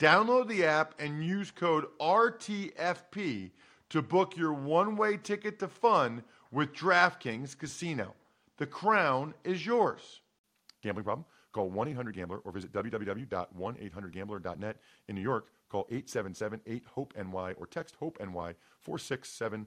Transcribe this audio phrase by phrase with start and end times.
[0.00, 3.50] Download the app and use code RTFP
[3.90, 8.14] to book your one way ticket to fun with DraftKings Casino.
[8.56, 10.22] The crown is yours.
[10.82, 11.26] Gambling problem?
[11.52, 14.76] Call 1 800 Gambler or visit www.1800Gambler.net.
[15.08, 19.66] In New York, call 877 8 HOPE NY or text HOPE NY 467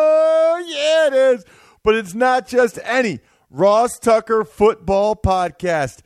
[1.01, 1.45] yeah, it is.
[1.83, 5.99] But it's not just any Ross Tucker Football Podcast.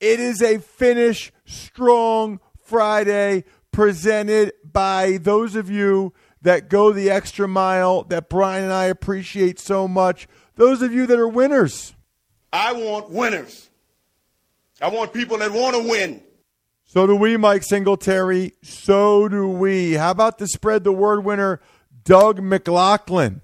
[0.00, 7.46] It is a finish strong Friday presented by those of you that go the extra
[7.48, 10.28] mile that Brian and I appreciate so much.
[10.56, 11.94] Those of you that are winners.
[12.52, 13.70] I want winners.
[14.80, 16.22] I want people that want to win.
[16.84, 18.52] So do we, Mike Singletary.
[18.62, 19.94] So do we.
[19.94, 21.60] How about the spread the word winner,
[22.04, 23.40] Doug McLaughlin?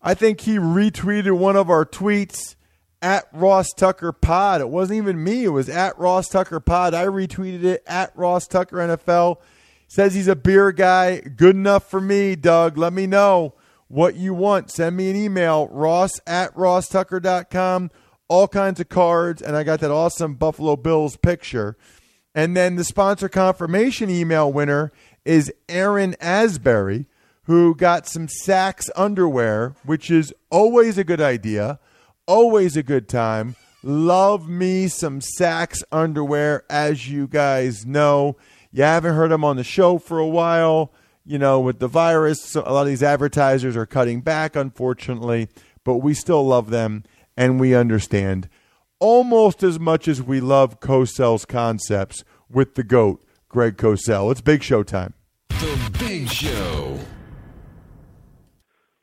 [0.00, 2.54] I think he retweeted one of our tweets
[3.02, 4.60] at Ross Tucker Pod.
[4.60, 6.94] It wasn't even me, it was at Ross Tucker Pod.
[6.94, 9.38] I retweeted it at Ross Tucker NFL.
[9.86, 11.20] Says he's a beer guy.
[11.20, 12.76] Good enough for me, Doug.
[12.76, 13.54] Let me know
[13.88, 14.70] what you want.
[14.70, 17.90] Send me an email, ross at rosstucker.com.
[18.28, 19.40] All kinds of cards.
[19.40, 21.76] And I got that awesome Buffalo Bills picture.
[22.34, 24.92] And then the sponsor confirmation email winner
[25.24, 27.06] is Aaron Asbury,
[27.48, 31.80] who got some Saxx underwear, which is always a good idea,
[32.26, 33.56] always a good time.
[33.82, 38.36] Love me some Saxx underwear, as you guys know.
[38.70, 40.92] You haven't heard them on the show for a while.
[41.24, 45.48] You know, with the virus, so a lot of these advertisers are cutting back, unfortunately,
[45.84, 47.04] but we still love them
[47.36, 48.48] and we understand
[48.98, 54.30] almost as much as we love Cosell's concepts with the GOAT, Greg Cosell.
[54.32, 55.14] It's big show time.
[55.50, 56.97] The Big Show.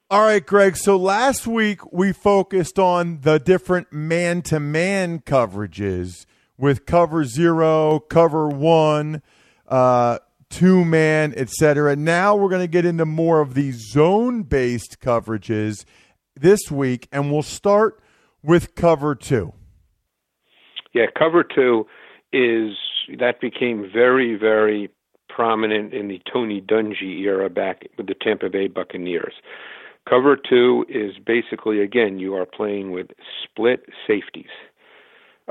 [0.07, 0.77] All right, Greg.
[0.77, 6.27] So last week we focused on the different man to man coverages
[6.59, 9.23] with cover zero, cover one,
[9.67, 10.19] uh,
[10.51, 11.95] two man, etc.
[11.95, 15.85] Now we're going to get into more of the zone based coverages
[16.35, 17.99] this week, and we'll start
[18.43, 19.53] with cover two.
[20.93, 21.87] Yeah, cover two
[22.31, 22.73] is
[23.17, 24.91] that became very, very
[25.29, 29.33] prominent in the Tony Dungy era back with the Tampa Bay Buccaneers.
[30.07, 33.07] Cover two is basically, again, you are playing with
[33.43, 34.53] split safeties.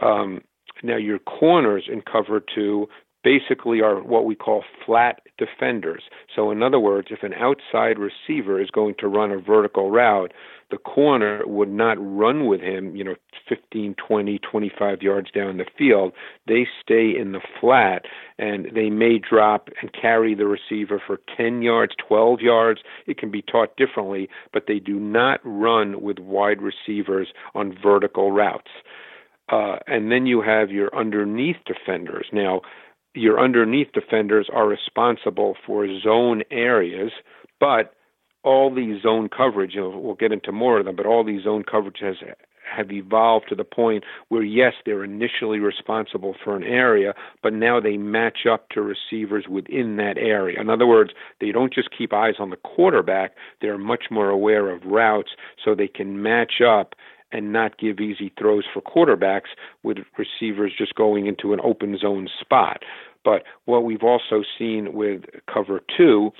[0.01, 0.43] Um,
[0.83, 2.89] now, your corners in cover two
[3.25, 6.05] basically are what we call flat defenders.
[6.35, 10.33] So, in other words, if an outside receiver is going to run a vertical route,
[10.71, 13.15] the corner would not run with him, you know,
[13.49, 16.13] 15, 20, 25 yards down the field.
[16.47, 18.05] They stay in the flat
[18.39, 22.81] and they may drop and carry the receiver for 10 yards, 12 yards.
[23.07, 28.33] It can be taught differently, but they do not run with wide receivers on vertical
[28.33, 28.71] routes.
[29.51, 32.27] Uh, and then you have your underneath defenders.
[32.33, 32.63] Now,
[33.15, 37.13] your underneath defenders are responsible for zone areas,
[37.61, 37.95] but
[38.43, 41.45] all these zone coverage, you know, we'll get into more of them, but all these
[41.45, 42.17] zone coverages
[42.65, 47.81] have evolved to the point where yes, they're initially responsible for an area, but now
[47.81, 50.61] they match up to receivers within that area.
[50.61, 51.11] In other words,
[51.41, 55.31] they don't just keep eyes on the quarterback, they're much more aware of routes
[55.63, 56.95] so they can match up
[57.35, 59.51] and not give easy throws for quarterbacks
[59.83, 62.83] with receivers just going into an open zone spot.
[63.25, 65.23] But what we've also seen with
[65.53, 66.31] cover two,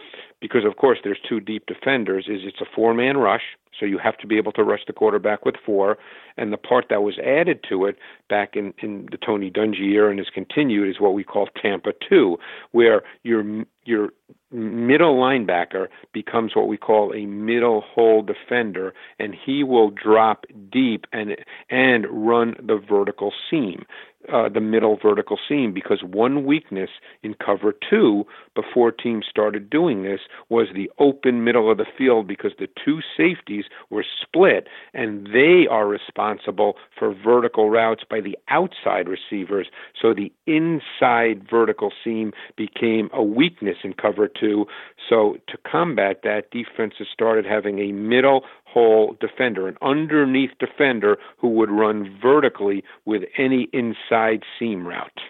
[0.41, 3.43] because of course there's two deep defenders, is it's a four man rush.
[3.79, 5.99] So you have to be able to rush the quarterback with four.
[6.37, 7.97] And the part that was added to it
[8.29, 11.93] back in, in the Tony Dungy era and has continued is what we call Tampa
[12.09, 12.37] 2,
[12.71, 13.43] where your
[13.85, 14.11] your
[14.55, 21.07] middle linebacker becomes what we call a middle hole defender, and he will drop deep
[21.13, 21.37] and
[21.69, 23.85] and run the vertical seam.
[24.33, 26.91] Uh, the middle vertical seam because one weakness
[27.23, 28.25] in cover two
[28.55, 33.01] before teams started doing this was the open middle of the field because the two
[33.17, 39.69] safeties were split and they are responsible for vertical routes by the outside receivers.
[40.01, 44.67] So the inside vertical seam became a weakness in cover two.
[45.09, 48.43] So to combat that, defenses started having a middle
[48.75, 55.21] hole defender, an underneath defender who would run vertically with any inside seam route.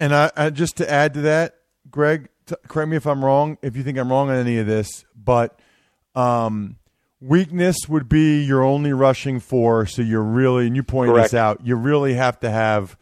[0.00, 1.56] And I, I just to add to that,
[1.90, 4.66] Greg, t- correct me if I'm wrong, if you think I'm wrong on any of
[4.66, 5.58] this, but
[6.14, 6.76] um,
[7.20, 9.86] weakness would be your only rushing four.
[9.86, 11.32] So you're really, and you pointed Correct.
[11.32, 12.96] this out, you really have to have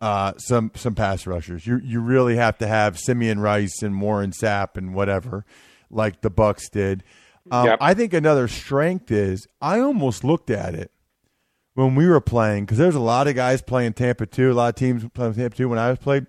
[0.00, 1.66] uh, some some pass rushers.
[1.66, 5.44] You you really have to have Simeon Rice and Warren Sapp and whatever,
[5.90, 7.04] like the Bucks did.
[7.50, 7.78] Um, Yep.
[7.80, 10.90] I think another strength is I almost looked at it
[11.74, 14.68] when we were playing because there's a lot of guys playing Tampa two, a lot
[14.70, 16.26] of teams playing Tampa two when I was played.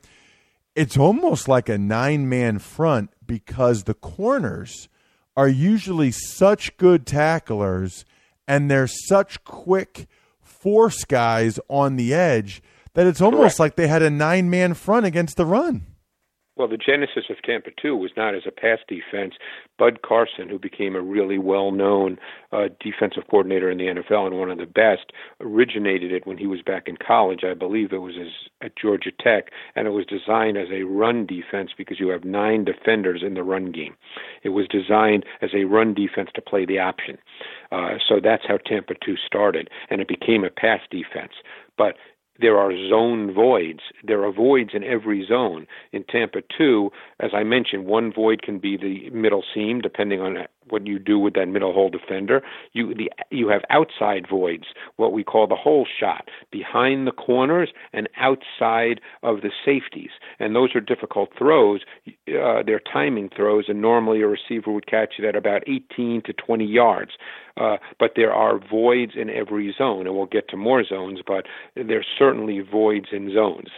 [0.75, 4.87] It's almost like a nine man front because the corners
[5.35, 8.05] are usually such good tacklers
[8.47, 10.07] and they're such quick
[10.41, 12.61] force guys on the edge
[12.93, 13.59] that it's almost Correct.
[13.59, 15.85] like they had a nine man front against the run.
[16.57, 19.33] Well, the genesis of Tampa 2 was not as a pass defense.
[19.81, 22.19] Bud Carson, who became a really well known
[22.51, 26.45] uh, defensive coordinator in the NFL and one of the best, originated it when he
[26.45, 27.39] was back in college.
[27.43, 28.29] I believe it was his,
[28.61, 29.45] at Georgia Tech,
[29.75, 33.41] and it was designed as a run defense because you have nine defenders in the
[33.41, 33.95] run game.
[34.43, 37.17] It was designed as a run defense to play the option.
[37.71, 41.33] Uh, so that's how Tampa 2 started, and it became a pass defense.
[41.75, 41.95] But
[42.39, 43.81] there are zone voids.
[44.03, 45.67] There are voids in every zone.
[45.91, 46.89] In Tampa 2,
[47.19, 50.37] as I mentioned, one void can be the middle seam, depending on
[50.71, 52.41] what you do with that middle hole defender.
[52.73, 54.65] You the you have outside voids,
[54.97, 60.11] what we call the hole shot, behind the corners and outside of the safeties.
[60.39, 61.81] And those are difficult throws.
[62.07, 66.33] Uh, they're timing throws, and normally a receiver would catch it at about 18 to
[66.33, 67.11] 20 yards.
[67.57, 71.45] Uh, but there are voids in every zone, and we'll get to more zones, but
[71.75, 73.69] there's certainly voids in zones.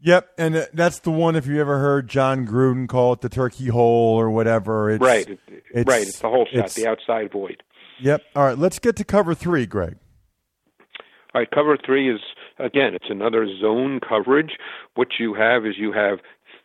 [0.00, 1.34] Yep, and uh, that's the one.
[1.34, 5.28] If you ever heard Jon Gruden call it the turkey hole or whatever, it's, right,
[5.28, 6.02] it's- right.
[6.02, 7.62] It's the hole shot, the outside void.
[8.00, 8.22] Yep.
[8.36, 9.96] All right, let's get to cover three, Greg.
[11.34, 12.20] All right, cover three is
[12.58, 14.52] again, it's another zone coverage.
[14.94, 16.18] What you have is you have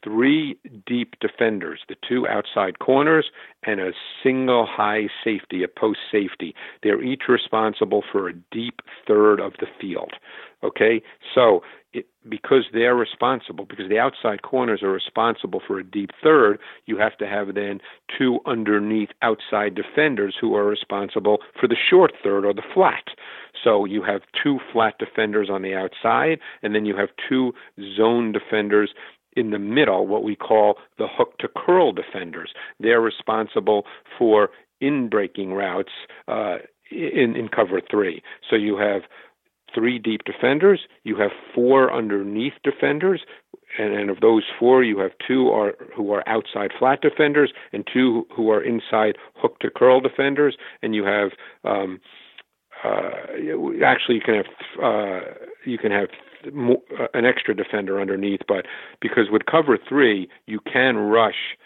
[0.04, 3.26] three deep defenders, the two outside corners,
[3.66, 3.92] and a
[4.22, 6.54] single high safety, a post safety.
[6.84, 10.14] They're each responsible for a deep third of the field.
[10.64, 11.02] Okay,
[11.34, 11.62] so
[11.94, 16.98] it, because they're responsible, because the outside corners are responsible for a deep third, you
[16.98, 17.80] have to have then
[18.18, 23.04] two underneath outside defenders who are responsible for the short third or the flat.
[23.63, 27.54] So you have two flat defenders on the outside, and then you have two
[27.96, 28.92] zone defenders
[29.36, 32.54] in the middle, what we call the hook to curl defenders.
[32.80, 33.86] They're responsible
[34.18, 34.50] for
[34.80, 35.92] in breaking routes
[36.28, 36.57] uh,
[36.92, 38.22] in, in cover three.
[38.48, 39.04] So you have
[39.74, 43.22] three deep defenders, you have four underneath defenders,
[43.78, 47.88] and, and of those four, you have two are who are outside flat defenders and
[47.92, 51.31] two who are inside hook to curl defenders, and you have
[51.64, 52.00] um,
[52.84, 53.10] uh,
[53.86, 54.46] actually you can have
[54.84, 55.20] uh,
[55.66, 56.10] you can have
[56.46, 58.66] uh, an extra defender underneath, but
[59.02, 61.58] because with cover three, you can rush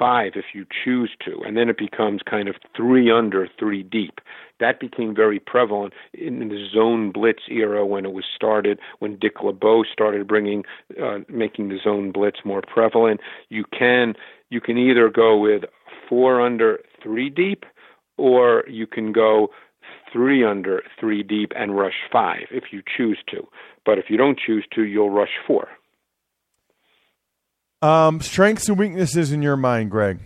[0.00, 4.20] five if you choose to, and then it becomes kind of three under, three deep.
[4.58, 9.42] That became very prevalent in the zone blitz era when it was started, when Dick
[9.42, 10.64] LeBeau started bringing,
[11.02, 13.20] uh, making the zone blitz more prevalent.
[13.50, 14.14] You can
[14.48, 15.64] you can either go with
[16.08, 17.64] four under, three deep,
[18.16, 19.48] or you can go
[20.12, 23.46] three under, three deep, and rush five if you choose to.
[23.86, 25.68] But if you don't choose to, you'll rush four.
[27.82, 30.18] Um, strengths and weaknesses in your mind, Greg.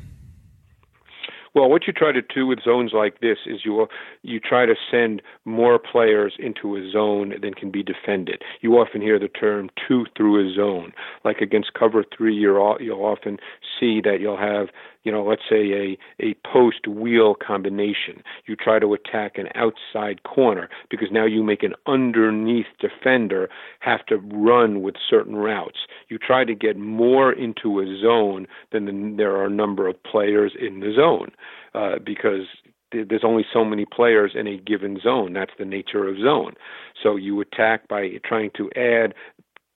[1.54, 3.86] Well, what you try to do with zones like this is you
[4.22, 8.42] you try to send more players into a zone than can be defended.
[8.60, 10.92] You often hear the term two through a zone.
[11.24, 13.38] Like against cover three, you're, all, you'll often
[13.78, 14.70] see that you'll have,
[15.04, 18.22] you know, let's say a a post wheel combination.
[18.46, 23.48] You try to attack an outside corner because now you make an underneath defender
[23.80, 25.78] have to run with certain routes.
[26.08, 30.02] You try to get more into a zone than the, there are a number of
[30.02, 31.30] players in the zone
[31.74, 32.46] uh, because
[32.92, 35.32] there's only so many players in a given zone.
[35.32, 36.54] That's the nature of zone.
[37.02, 39.14] So you attack by trying to add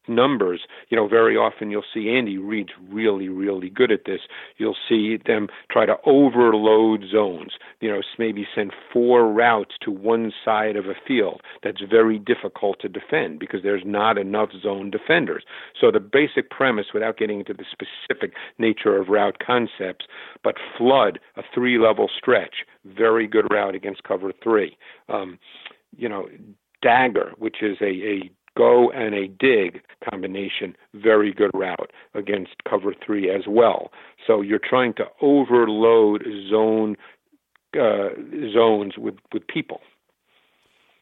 [0.09, 4.21] numbers, you know, very often you'll see Andy Reid's really, really good at this.
[4.57, 10.33] You'll see them try to overload zones, you know, maybe send four routes to one
[10.45, 11.43] side of a field.
[11.63, 15.45] That's very difficult to defend because there's not enough zone defenders.
[15.79, 20.07] So the basic premise, without getting into the specific nature of route concepts,
[20.43, 24.77] but flood a three level stretch, very good route against cover three.
[25.09, 25.39] Um,
[25.97, 26.29] you know,
[26.83, 32.93] dagger, which is a, a go and a dig combination, very good route against cover
[33.05, 33.91] three as well.
[34.27, 36.97] So you're trying to overload zone
[37.75, 38.09] uh,
[38.53, 39.81] zones with, with people.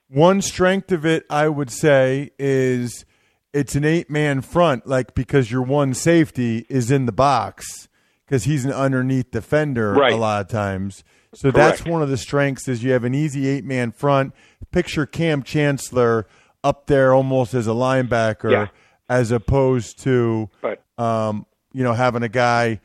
[0.08, 3.04] One strength of it, I would say, is
[3.52, 7.88] it's an eight man front, like because your one safety is in the box
[8.26, 10.12] because he's an underneath defender Right.
[10.12, 11.02] a lot of times.
[11.34, 11.78] So Correct.
[11.78, 14.34] that's one of the strengths is you have an easy eight man front.
[14.72, 16.26] Picture Kam Chancellor
[16.66, 18.66] up there almost as a linebacker, Yeah.
[19.08, 22.80] as opposed to But um, you know having a guy,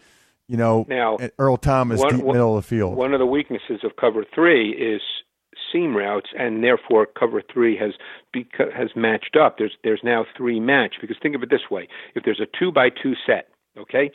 [0.47, 2.95] you know, Now, Earl Thomas one- deep one- middle of the field.
[2.95, 5.01] One of the weaknesses of cover three is
[5.71, 7.93] seam routes, and therefore cover three has
[8.35, 9.57] beca- has matched up.
[9.57, 12.71] There's there's now three match because think of it this way: if there's a two
[12.71, 13.47] by two set,
[13.77, 14.11] okay,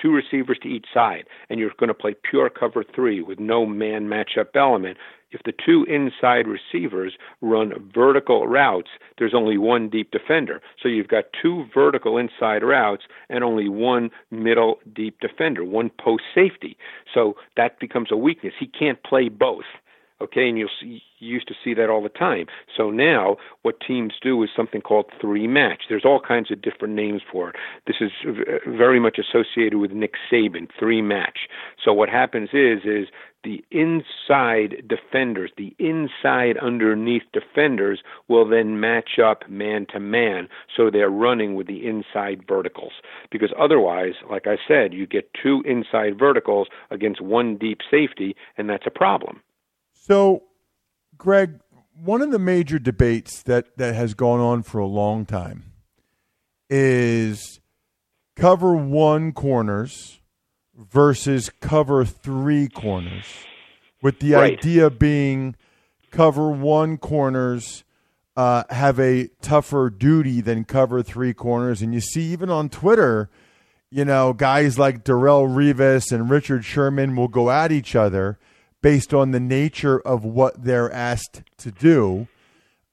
[0.00, 3.66] two receivers to each side, and you're going to play pure cover three with no
[3.66, 4.98] man matchup element.
[5.32, 10.60] If the two inside receivers run vertical routes, there's only one deep defender.
[10.80, 16.22] So you've got two vertical inside routes and only one middle deep defender, one post
[16.34, 16.76] safety.
[17.12, 18.54] So that becomes a weakness.
[18.58, 19.64] He can't play both.
[20.18, 22.46] Okay, and you'll see, you used to see that all the time.
[22.74, 25.82] So now, what teams do is something called three match.
[25.90, 27.56] There's all kinds of different names for it.
[27.86, 28.10] This is
[28.66, 31.40] very much associated with Nick Saban, three match.
[31.84, 33.08] So what happens is, is
[33.44, 40.48] the inside defenders, the inside underneath defenders, will then match up man to man.
[40.74, 42.92] So they're running with the inside verticals.
[43.30, 48.68] Because otherwise, like I said, you get two inside verticals against one deep safety, and
[48.70, 49.42] that's a problem.
[50.06, 50.44] So,
[51.18, 51.58] Greg,
[52.00, 55.72] one of the major debates that, that has gone on for a long time
[56.70, 57.58] is
[58.36, 60.20] cover one corners
[60.76, 63.24] versus cover three corners,
[64.00, 64.52] with the Right.
[64.52, 65.56] idea being
[66.12, 67.82] cover one corners
[68.36, 71.82] uh, have a tougher duty than cover three corners.
[71.82, 73.28] And you see, even on Twitter,
[73.90, 78.38] you know, guys like Darrelle Revis and Richard Sherman will go at each other
[78.86, 82.28] based on the nature of what they're asked to do.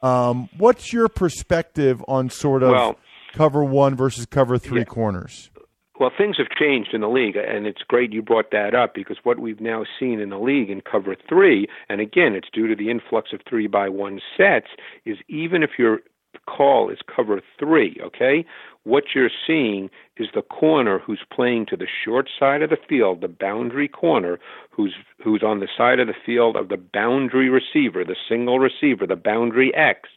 [0.02, 3.00] Um, what's your perspective on sort of Well-
[3.34, 4.86] cover one versus cover three Yeah.
[4.86, 5.52] corners?
[6.00, 9.18] Well, things have changed in the league, and it's great you brought that up because
[9.24, 12.76] what we've now seen in the league in cover three, and again, it's due to
[12.76, 14.70] the influx of three by one sets,
[15.06, 16.02] is even if your
[16.46, 18.46] call is cover three, okay,
[18.84, 23.22] what you're seeing is the corner who's playing to the short side of the field,
[23.22, 24.40] the boundary corner,
[24.72, 29.08] who's who's on the side of the field of the boundary receiver, the single receiver,
[29.08, 30.10] the boundary X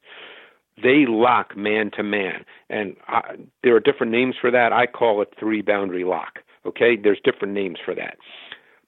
[0.82, 2.44] they lock man to man.
[2.68, 4.72] And I, there are different names for that.
[4.72, 6.40] I call it three boundary lock.
[6.66, 8.18] Okay, there's different names for that.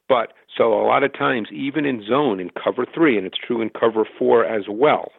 [0.08, 3.60] But so a lot of times, even in zone in cover three, and it's true
[3.60, 5.12] in cover four as well.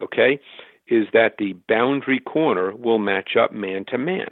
[0.00, 0.40] Okay,
[0.90, 4.28] is that the boundary corner will match up man to man.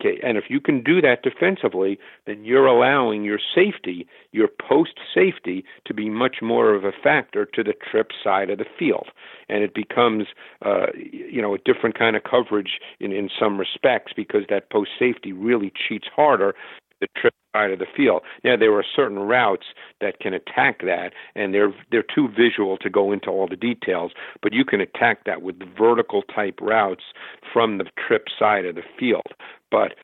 [0.00, 5.00] Okay, and if you can do that defensively, then you're allowing your safety, your post
[5.12, 9.08] safety, to be much more of a factor to the trip side of the field,
[9.48, 10.26] and it becomes,
[10.64, 14.90] uh, you know, a different kind of coverage in in some respects because that post
[14.96, 16.54] safety really cheats harder
[17.00, 18.22] the trip side of the field.
[18.44, 19.66] Now there are certain routes
[20.00, 24.12] that can attack that, and they're they're too visual to go into all the details.
[24.42, 27.04] But you can attack that with vertical type routes
[27.52, 29.26] from the trip side of the field.
[29.70, 29.94] But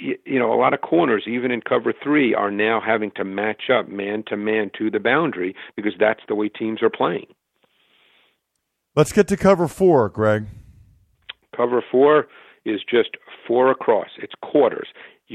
[0.00, 3.64] you know, a lot of corners, even in cover three, are now having to match
[3.72, 7.26] up man to man to the boundary because that's the way teams are playing.
[8.96, 10.46] Let's get to cover four, Greg.
[11.56, 12.26] Cover four
[12.64, 13.10] is just
[13.46, 14.08] four across.
[14.18, 14.88] It's quarters.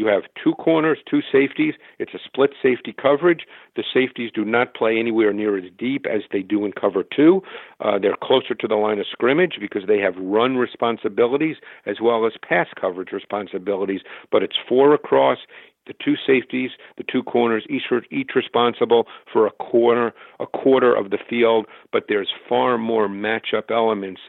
[0.06, 1.74] You have two corners, two safeties.
[1.98, 3.48] It's a split safety coverage.
[3.76, 7.42] The safeties do not play anywhere near as deep as they do in cover two.
[7.80, 11.56] Uh, they're closer to the line of scrimmage because they have run responsibilities
[11.88, 14.02] as well as pass coverage responsibilities.
[14.32, 15.40] But it's four across.
[15.88, 21.10] The two safeties, the two corners, each each responsible for a corner, a quarter of
[21.10, 21.66] the field.
[21.92, 24.22] But there's far more matchup elements,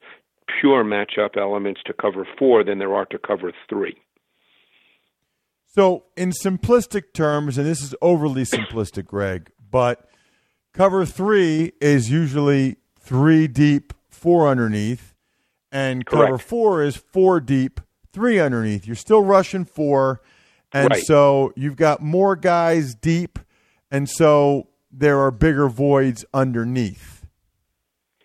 [0.59, 3.97] pure matchup elements to cover four than there are to cover three.
[5.77, 10.09] So, in simplistic terms, and this is overly simplistic, Greg, but
[10.73, 15.15] cover three is usually three deep, four underneath,
[15.71, 18.87] and cover four is four deep, three underneath.
[18.87, 20.23] You're still rushing four,
[20.73, 21.05] and Right.
[21.05, 23.39] so you've got more guys deep,
[23.91, 27.27] and so there are bigger voids underneath.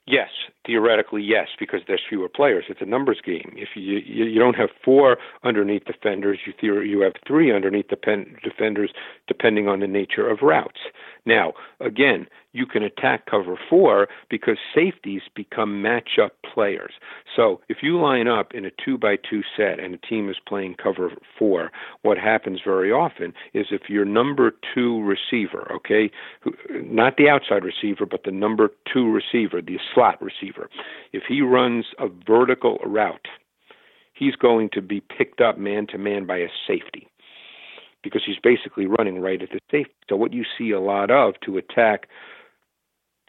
[0.07, 0.29] Yes,
[0.65, 2.65] theoretically, yes, because there's fewer players.
[2.69, 3.53] It's a numbers game.
[3.55, 7.87] If you you, you don't have four underneath defenders, you theor- you have three underneath
[7.87, 8.91] depen- defenders,
[9.27, 10.79] depending on the nature of routes.
[11.25, 16.93] Now, again, you can attack cover four because safeties become matchup players.
[17.35, 20.37] So if you line up in a two by two set and a team is
[20.47, 26.09] playing cover four, what happens very often is if your number two receiver, okay,
[26.71, 30.69] not the outside receiver, but the number two receiver, the slot receiver,
[31.13, 33.27] if he runs a vertical route,
[34.13, 37.10] he's going to be picked up man to man by a safety
[38.03, 39.93] because he's basically running right at the safety.
[40.09, 42.07] So what you see a lot of to attack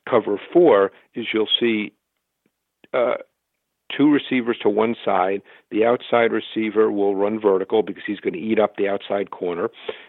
[0.08, 1.92] cover four is you'll see
[2.92, 3.14] uh,
[3.96, 5.42] two receivers to one side.
[5.70, 9.68] The outside receiver will run vertical because he's going to eat up the outside corner.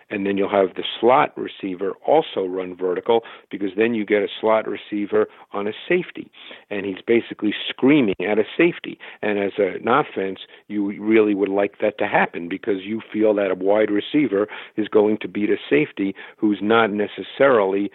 [0.10, 4.28] And then you'll have the slot receiver also run vertical because then you get a
[4.40, 6.32] slot receiver on a safety.
[6.70, 9.00] And he's basically screaming at a safety.
[9.22, 13.52] And as an offense, you really would like that to happen because you feel that
[13.52, 14.48] a wide receiver
[14.78, 17.92] is going to beat a safety who's not necessarily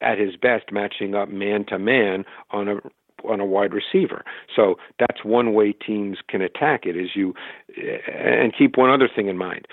[0.00, 2.76] at his best matching up man to man on a
[3.28, 4.24] on a wide receiver.
[4.54, 7.34] So that's one way teams can attack it is you
[8.06, 9.66] and keep one other thing in mind.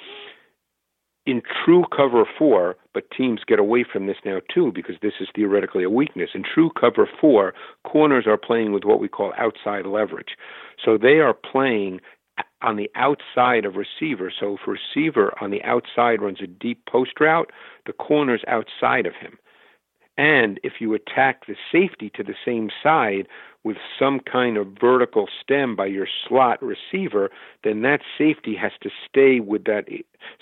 [1.27, 5.27] In true cover 4, but teams get away from this now too because this is
[5.35, 6.31] theoretically a weakness.
[6.33, 7.53] In true cover 4,
[7.85, 10.35] corners are playing with what we call outside leverage.
[10.83, 12.01] So they are playing
[12.63, 14.31] on the outside of receiver.
[14.37, 17.51] So if receiver on the outside runs a deep post route,
[17.85, 19.37] the corner's outside of him.
[20.21, 23.27] And if you attack the safety to the same side
[23.63, 27.31] with some kind of vertical stem by your slot receiver,
[27.63, 29.85] then that safety has to stay with that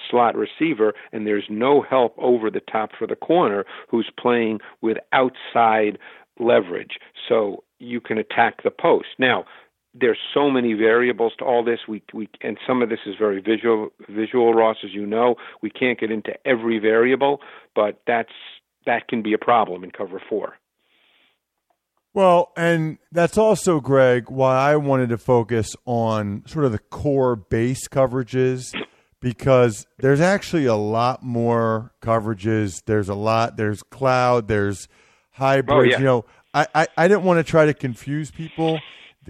[0.09, 4.97] slot receiver, and there's no help over the top for the corner who's playing with
[5.13, 5.97] outside
[6.41, 6.99] leverage.
[7.29, 9.07] So you can attack the post.
[9.17, 9.45] Now,
[9.93, 11.79] there's so many variables to all this.
[11.87, 15.35] We we and some of this is very visual visual Ross, as you know.
[15.61, 17.39] We can't get into every variable,
[17.75, 18.33] but that's
[18.85, 20.55] that can be a problem in cover four.
[22.13, 27.35] Well, and that's also, Greg, why I wanted to focus on sort of the core
[27.35, 28.73] base coverages
[29.19, 32.81] because there's actually a lot more coverages.
[32.85, 35.71] There's a lot, there's cloud, there's oh, hybrids.
[35.71, 35.99] Oh, yeah.
[35.99, 38.79] You know, I, I, I didn't want to try to confuse people.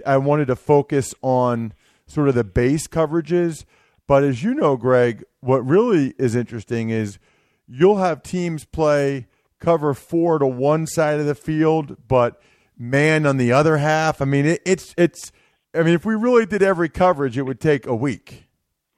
[0.05, 1.73] I wanted to focus on
[2.07, 3.65] sort of the base coverages.
[4.07, 7.19] But as you know, Greg, what really is interesting is
[7.67, 9.27] you'll have teams play
[9.59, 12.41] cover four to one side of the field, but
[12.77, 14.21] man on the other half.
[14.21, 15.31] I mean, it, it's it's.
[15.73, 18.45] I mean, if we really did every coverage, it would take a week.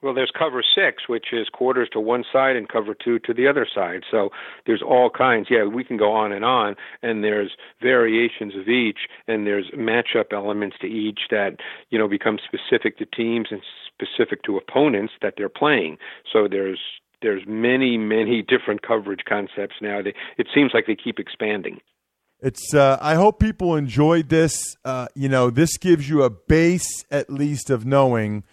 [0.02, 3.48] Well, there's cover six, which is quarters to one side, and cover two to the
[3.48, 4.02] other side.
[4.10, 4.30] So
[4.66, 5.48] there's all kinds.
[5.50, 10.34] Yeah, we can go on and on, and there's variations of each, and there's matchup
[10.34, 11.58] elements to each that
[11.90, 15.98] you know become specific to teams and specific to opponents that they're playing.
[16.32, 16.80] So there's
[17.22, 20.02] there's many many different coverage concepts now.
[20.38, 21.80] It seems like they keep expanding.
[22.42, 22.74] It's.
[22.74, 24.76] Uh, I hope people enjoyed this.
[24.84, 28.44] Uh, you know, this gives you a base at least of knowing.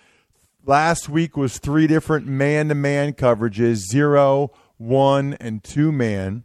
[0.65, 6.45] Last week was three different man-to-man coverages: zero, one, and two man.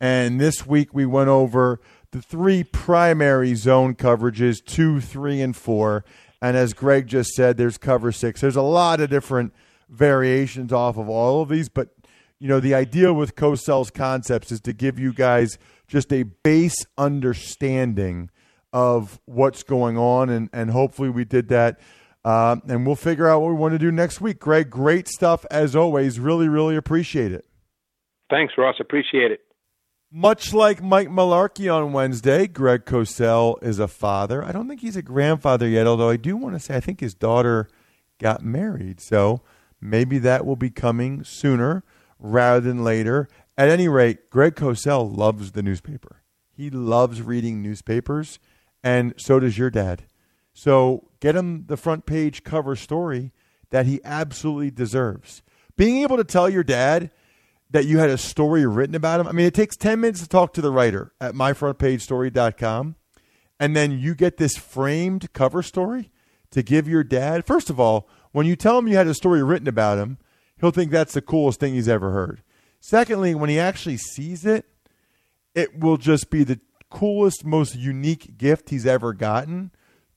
[0.00, 1.80] And this week we went over
[2.10, 6.04] the three primary zone coverages: two, three, and four.
[6.42, 8.40] And as Greg just said, there's cover six.
[8.40, 9.52] There's a lot of different
[9.90, 11.90] variations off of all of these, but
[12.38, 16.86] you know the idea with Cosell's concepts is to give you guys just a base
[16.96, 18.30] understanding
[18.72, 21.80] of what's going on, and and hopefully we did that.
[22.22, 24.38] Uh, and we'll figure out what we want to do next week.
[24.38, 26.20] Greg, great stuff as always.
[26.20, 27.46] Really, really appreciate it.
[28.28, 28.76] Thanks, Ross.
[28.78, 29.40] Appreciate it.
[30.12, 34.44] Much like Mike Mularkey on Wednesday, Greg Cosell is a father.
[34.44, 37.00] I don't think he's a grandfather yet, although I do want to say I think
[37.00, 37.68] his daughter
[38.18, 39.00] got married.
[39.00, 39.40] So
[39.80, 41.84] maybe that will be coming sooner
[42.18, 43.28] rather than later.
[43.56, 46.22] At any rate, Greg Cosell loves the newspaper.
[46.50, 48.38] He loves reading newspapers,
[48.82, 50.04] and so does your dad.
[50.52, 53.32] So get him the front page cover story
[53.70, 55.42] that he absolutely deserves.
[55.76, 57.10] Being able to tell your dad
[57.70, 59.28] that you had a story written about him.
[59.28, 62.96] I mean, it takes 10 minutes to talk to the writer at myfrontpagestory.com.
[63.60, 66.10] And then you get this framed cover story
[66.50, 67.46] to give your dad.
[67.46, 70.18] First of all, when you tell him you had a story written about him,
[70.60, 72.42] he'll think that's the coolest thing he's ever heard.
[72.80, 74.66] Secondly, when he actually sees it,
[75.54, 79.70] it will just be the coolest, most unique gift he's ever gotten.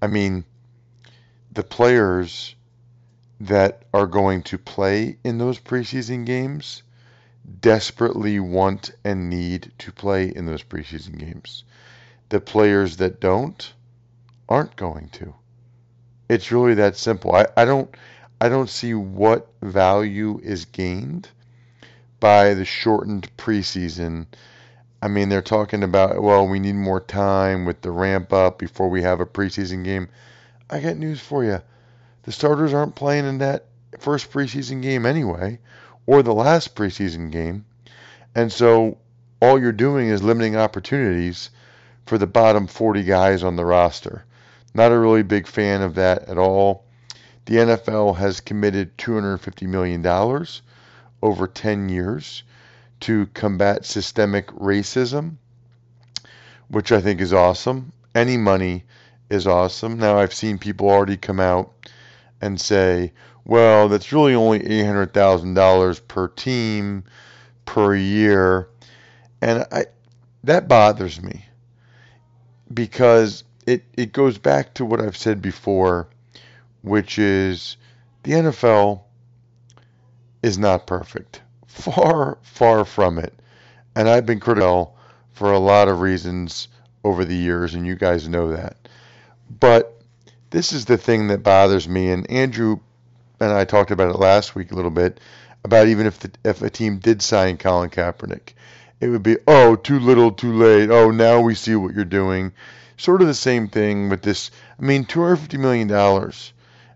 [0.00, 0.44] I mean,
[1.50, 2.54] the players
[3.40, 6.84] that are going to play in those preseason games
[7.60, 11.64] desperately want and need to play in those preseason games.
[12.28, 13.72] The players that don't
[14.48, 15.34] aren't going to.
[16.28, 17.34] It's really that simple.
[17.34, 17.94] I, I don't
[18.40, 21.28] I don't see what value is gained
[22.20, 24.26] by the shortened preseason.
[25.02, 28.88] I mean, they're talking about, well, we need more time with the ramp up before
[28.88, 30.08] we have a preseason game.
[30.70, 31.62] I got news for you.
[32.22, 33.66] The starters aren't playing in that
[33.98, 35.58] first preseason game anyway,
[36.06, 37.64] or the last preseason game.
[38.34, 38.98] And so
[39.40, 41.50] all you're doing is limiting opportunities
[42.06, 44.24] for the bottom 40 guys on the roster.
[44.74, 46.84] Not a really big fan of that at all.
[47.46, 50.06] The NFL has committed $250 million
[51.22, 52.42] over 10 years
[53.00, 55.36] to combat systemic racism,
[56.68, 57.92] which I think is awesome.
[58.14, 58.84] Any money
[59.30, 59.98] is awesome.
[59.98, 61.72] Now, I've seen people already come out
[62.40, 63.12] and say,
[63.44, 67.04] well, that's really only $800,000 per team
[67.64, 68.68] per year.
[69.40, 69.86] And I,
[70.44, 71.44] that bothers me
[72.72, 76.08] because it, it goes back to what I've said before,
[76.80, 77.76] which is
[78.22, 79.02] the NFL
[80.42, 81.42] is not perfect.
[81.66, 83.34] Far, far from it.
[83.94, 84.96] And I've been critical
[85.32, 86.68] for a lot of reasons
[87.04, 88.76] over the years, and you guys know that.
[89.60, 90.00] But
[90.48, 92.78] this is the thing that bothers me, and Andrew
[93.38, 95.20] and I talked about it last week a little bit
[95.62, 98.54] about even if the, if a team did sign Colin Kaepernick,
[99.00, 100.90] it would be oh too little, too late.
[100.90, 102.52] Oh now we see what you're doing.
[102.98, 104.50] Sort of the same thing with this.
[104.78, 106.52] I mean, 250 million dollars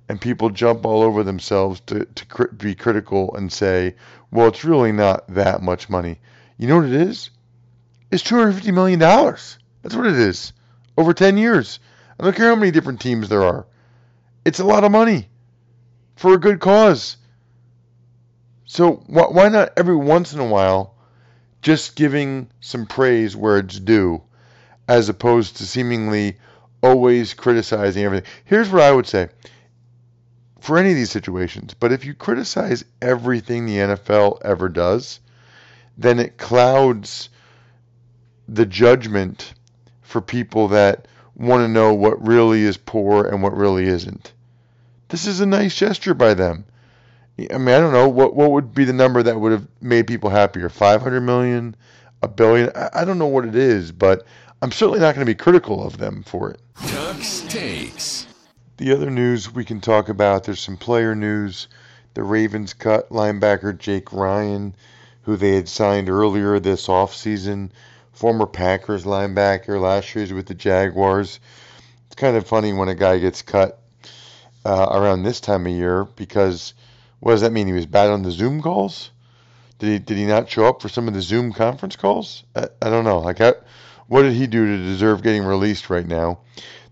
[0.08, 3.94] and people jump all over themselves to, to be critical and say,
[4.32, 6.18] well, it's really not that much money.
[6.58, 7.30] You know what it is?
[8.10, 8.98] It's $250 million.
[8.98, 10.52] That's what it is.
[10.98, 11.78] Over 10 years.
[12.18, 13.64] I don't care how many different teams there are.
[14.44, 15.28] It's a lot of money
[16.16, 17.16] for a good cause.
[18.64, 20.96] So wh- why not every once in a while
[21.62, 24.20] just giving some praise where it's due
[24.88, 26.36] as opposed to seemingly
[26.82, 28.30] always criticizing everything?
[28.44, 29.28] Here's what I would say
[30.60, 31.74] for any of these situations.
[31.74, 35.18] But if you criticize everything the NFL ever does,
[35.98, 37.28] then it clouds
[38.48, 39.54] the judgment
[40.02, 44.32] for people that want to know what really is poor and what really isn't.
[45.08, 46.64] This is a nice gesture by them.
[47.38, 50.06] I mean, I don't know what what would be the number that would have made
[50.06, 50.68] people happier.
[50.68, 51.74] Five hundred million,
[52.22, 52.70] a billion.
[52.74, 54.26] I, I don't know what it is, but
[54.62, 56.60] I'm certainly not going to be critical of them for it.
[56.76, 58.28] Tux takes.
[58.76, 61.66] The other news we can talk about, there's some player news.
[62.14, 64.76] The Ravens cut linebacker Jake Ryan,
[65.22, 67.70] who they had signed earlier this offseason.
[68.12, 71.40] Former Packers linebacker, last year with the Jaguars.
[72.06, 73.82] It's kind of funny when a guy gets cut
[74.64, 76.72] uh, around this time of year because
[77.18, 77.66] what does that mean?
[77.66, 79.10] He was bad on the Zoom calls?
[79.80, 82.44] Did he did he not show up for some of the Zoom conference calls?
[82.54, 83.18] I, I don't know.
[83.18, 83.54] Like, I,
[84.08, 86.40] what did he do to deserve getting released right now?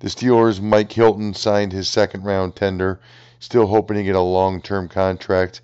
[0.00, 3.00] The Steelers' Mike Hilton signed his second round tender,
[3.38, 5.60] still hoping to get a long term contract.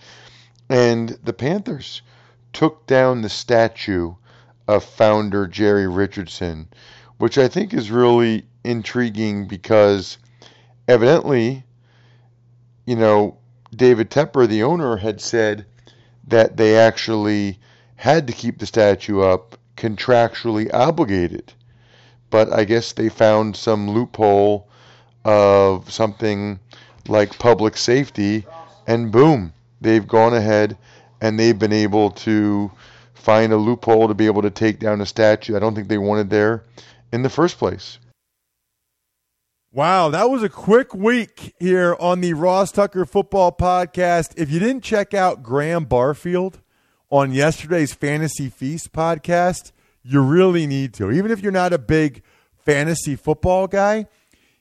[0.68, 2.02] And the Panthers
[2.52, 4.14] took down the statue
[4.68, 6.68] of founder Jerry Richardson,
[7.18, 10.18] which I think is really intriguing because
[10.88, 11.64] evidently,
[12.84, 13.38] you know,
[13.74, 15.66] David Tepper, the owner, had said
[16.28, 17.58] that they actually
[17.94, 21.52] had to keep the statue up, contractually obligated
[22.30, 24.68] but I guess they found some loophole
[25.24, 26.58] of something
[27.08, 28.44] like public safety,
[28.86, 30.76] and boom, they've gone ahead
[31.20, 32.70] and they've been able to
[33.14, 35.98] find a loophole to be able to take down a statue I don't think they
[35.98, 36.62] wanted there
[37.12, 37.98] in the first place.
[39.72, 44.32] Wow, that was a quick week here on the Ross Tucker Football Podcast.
[44.36, 46.60] If you didn't check out Graham Barfield
[47.10, 51.10] on yesterday's Fantasy Feast podcast, you really need to.
[51.10, 52.22] Even if you're not a big
[52.56, 54.06] fantasy football guy,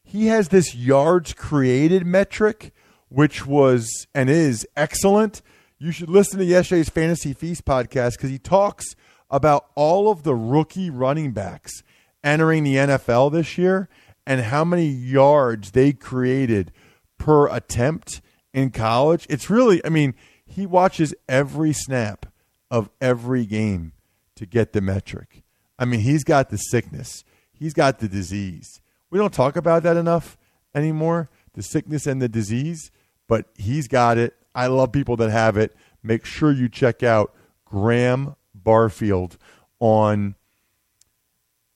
[0.03, 2.71] he has this yards created metric,
[3.09, 5.41] which was and is excellent.
[5.79, 8.95] You should listen to yesterday's Fantasy Feast podcast because he talks
[9.29, 11.83] about all of the rookie running backs
[12.23, 13.89] entering the NFL this year
[14.25, 16.71] and how many yards they created
[17.17, 18.21] per attempt
[18.53, 19.25] in college.
[19.29, 22.27] It's really, I mean, he watches every snap
[22.71, 23.93] of every game
[24.35, 25.43] to get the metric.
[25.77, 28.81] I mean, he's got the sickness, he's got the disease.
[29.09, 30.37] We don't talk about that enough
[30.73, 32.91] anymore the sickness and the disease,
[33.27, 34.35] but he's got it.
[34.53, 35.75] I love people that have it.
[36.03, 37.33] Make sure you check out
[37.65, 39.37] Graham Barfield
[39.79, 40.35] on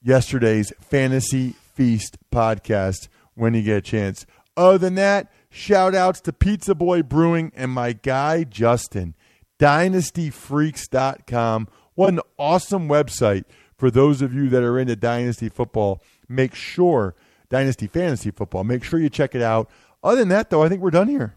[0.01, 4.25] yesterday's Fantasy Feast podcast when you get a chance.
[4.55, 9.15] Other than that, shout outs to Pizza Boy Brewing and my guy Justin,
[9.59, 11.67] dynastyfreaks.com.
[11.95, 13.43] What an awesome website
[13.75, 16.01] for those of you that are into Dynasty football.
[16.27, 17.15] Make sure,
[17.49, 19.69] Dynasty Fantasy football, make sure you check it out.
[20.03, 21.35] Other than that, though, I think we're done here.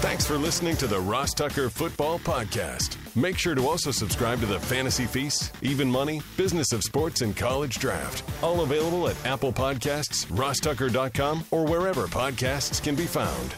[0.00, 2.96] Thanks for listening to the Ross Tucker Football Podcast.
[3.14, 7.36] Make sure to also subscribe to the Fantasy Feast, Even Money, Business of Sports, and
[7.36, 8.22] College Draft.
[8.42, 13.54] All available at Apple Podcasts, rosstucker.com, or wherever podcasts can be found.